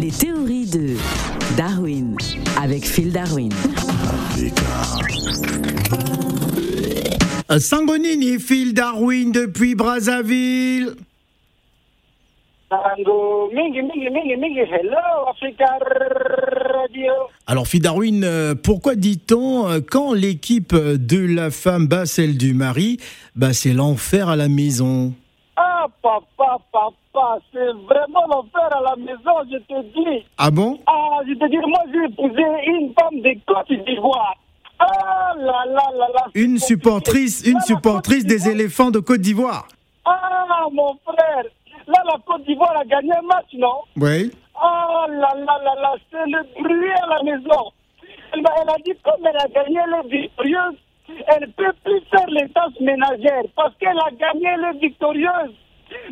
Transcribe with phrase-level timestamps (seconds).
[0.00, 0.96] Les théories de
[1.56, 2.16] Darwin
[2.60, 3.50] avec Phil Darwin.
[7.58, 10.94] Sangonini, Phil Darwin depuis Brazzaville.
[17.46, 22.54] Alors, Phil Darwin, euh, pourquoi dit-on euh, quand l'équipe de la femme bat celle du
[22.54, 22.98] mari,
[23.34, 25.12] bah, c'est l'enfer à la maison?
[25.80, 30.24] Ah, papa, papa, c'est vraiment l'enfer à la maison, je te dis.
[30.36, 30.78] Ah bon?
[30.86, 34.34] Ah, je te dis, moi, j'ai épousé une femme de Côte d'Ivoire.
[34.80, 36.24] Ah, là, là, là, là.
[36.34, 39.66] Une supportrice, une Là, supportrice des éléphants de Côte d'Ivoire.
[40.04, 41.44] Ah, mon frère.
[41.86, 43.78] Là, la Côte d'Ivoire a gagné un match, non?
[43.96, 44.32] Oui.
[44.60, 47.70] Ah là là là là, c'est le bruit à la maison.
[48.32, 50.74] Elle, m'a- elle a dit comme elle a gagné le victorieuse,
[51.28, 55.54] elle ne peut plus faire les tâches ménagères parce qu'elle a gagné le victorieuse.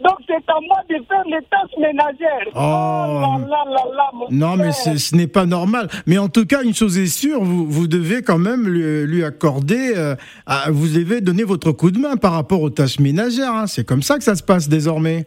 [0.00, 2.48] Donc c'est à moi de faire les tâches ménagères.
[2.54, 2.58] Oh.
[2.58, 4.94] là là là là, mon Non, mais frère.
[4.94, 5.88] ce, ce n'est pas normal.
[6.06, 9.24] Mais en tout cas, une chose est sûre, vous, vous devez quand même lui, lui
[9.24, 10.14] accorder, euh,
[10.46, 13.52] à- vous devez donner votre coup de main par rapport aux tâches ménagères.
[13.54, 13.66] hein.
[13.66, 15.24] C'est comme ça que ça se passe désormais.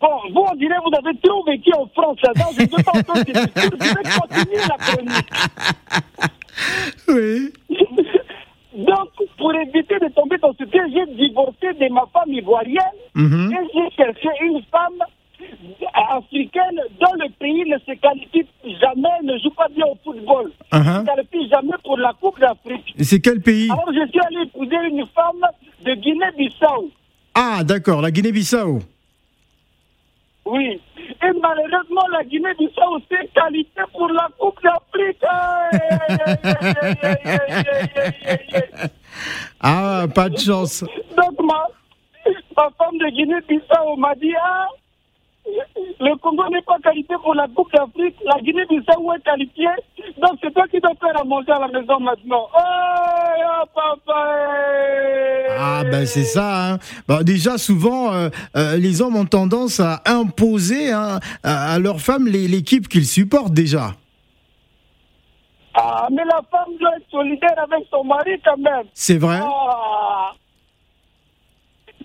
[0.00, 2.18] Bon, vous on dirait vous avez trop vécu en France.
[2.24, 3.22] Je ne peux pas entendre.
[3.24, 5.30] Je vais continuer la chronique.
[7.08, 7.52] Oui.
[11.16, 13.52] divorcé de ma femme ivoirienne mhm.
[13.52, 15.02] et j'ai cherché une femme
[16.10, 18.46] africaine dont le pays ne se qualifie
[18.80, 22.40] jamais, ne joue pas bien au football, uh ne se qualifie jamais pour la Coupe
[22.40, 22.94] d'Afrique.
[22.98, 23.70] Et c'est quel pays?
[23.70, 25.46] Alors je suis allé épouser une femme
[25.84, 26.90] de Guinée-Bissau.
[27.34, 28.80] Ah d'accord, la Guinée-Bissau.
[30.44, 30.80] Oui.
[31.24, 35.22] Et malheureusement, la Guinée-Bissau s'est qualifiée pour la Coupe d'Afrique.
[39.60, 40.84] ah, pas de chance.
[42.56, 44.66] Ma, femme de Guinée-Bissau m'a dit Ah,
[46.00, 49.66] le Congo n'est pas qualifié pour la Coupe d'Afrique, la Guinée-Bissau est qualifiée,
[50.20, 52.46] donc c'est toi qui dois faire à manger à la maison maintenant.
[52.54, 54.28] Oh, oh, papa
[55.58, 56.72] Ah, ben c'est ça.
[56.74, 56.78] hein.
[57.22, 62.26] Déjà, souvent, euh, euh, les hommes ont tendance à imposer hein, à, à leur femme
[62.26, 63.92] les- l'équipe qu'ils supportent déjà.
[65.74, 68.84] Ah, mais la femme doit être solidaire avec son mari quand même.
[68.92, 70.32] C'est vrai Ah.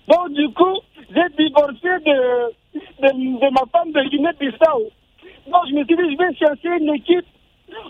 [0.08, 0.80] Bon, du coup,
[1.14, 2.52] j'ai divorcé de,
[3.02, 4.90] de, de ma femme de Guinée-Bissau.
[5.46, 7.26] Donc, je me suis dit, je vais chercher une équipe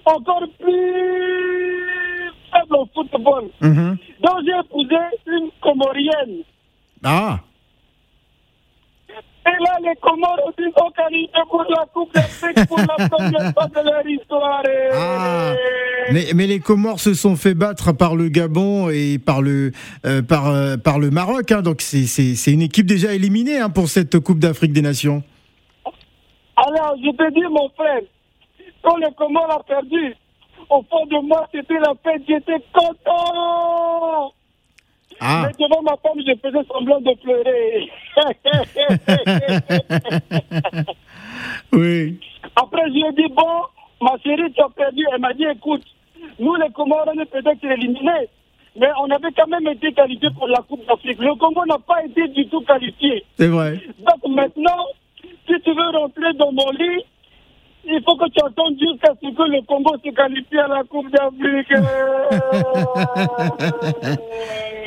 [0.04, 3.44] encore plus faible au football.
[3.60, 3.96] Mhm.
[4.20, 4.96] Donc, j'ai épousé
[5.26, 6.42] une Comorienne.
[7.04, 7.38] Ah,
[9.46, 13.52] Et là, les Comores ont dit sont qualifiés pour la Coupe d'Afrique pour la première
[13.54, 14.62] fois de leur histoire.
[14.92, 15.54] Ah.
[16.12, 19.72] Mais, mais les Comores se sont fait battre par le Gabon et par le,
[20.06, 21.50] euh, par, euh, par le Maroc.
[21.52, 21.62] hein.
[21.62, 25.22] donc c'est- une équipe déjà éliminée hein, pour cette Coupe d'Afrique des Nations.
[26.56, 28.00] Alors, je te dis, mon frère,
[28.82, 30.14] quand le Comore a perdu,
[30.70, 34.32] au fond de moi, c'était la fête, j'étais content.
[35.20, 37.90] Ah, Mais devant ma femme, je faisais semblant de pleurer.
[41.72, 42.20] oui.
[42.56, 43.62] Après, je lui ai dit, bon,
[44.00, 45.04] ma chérie, tu as perdu.
[45.12, 45.82] Elle m'a dit, écoute,
[46.38, 48.28] nous, les Comores, peut-être éliminés,
[48.78, 51.18] mais on avait quand même été qualifiés pour la Coupe d'Afrique.
[51.20, 53.24] Le Congo n'a pas été du tout qualifié.
[53.36, 53.80] C'est vrai.
[53.98, 54.84] Donc maintenant,
[55.22, 57.04] si tu veux rentrer dans mon lit,
[57.84, 61.10] il faut que tu attendes jusqu'à ce que le Congo se qualifie à la Coupe
[61.10, 61.72] d'Afrique.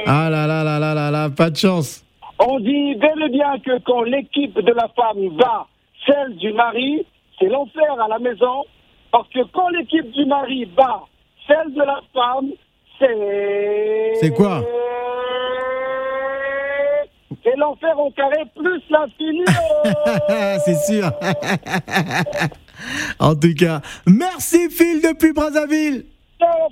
[0.08, 2.04] Ah là là là là là là, pas de chance.
[2.40, 5.68] On dit bel et bien que quand l'équipe de la femme va,
[6.08, 7.06] celle du mari,
[7.38, 8.66] c'est l'enfer à la maison.
[9.12, 11.02] Parce que quand l'équipe du mari bat,
[11.48, 12.52] celle de la femme,
[13.00, 14.14] c'est...
[14.20, 14.62] C'est quoi
[17.44, 19.44] C'est l'enfer au carré plus l'infini.
[20.66, 21.12] C'est sûr.
[23.20, 26.06] en tout cas, merci Phil depuis Brazzaville.
[26.40, 26.70] Ciao.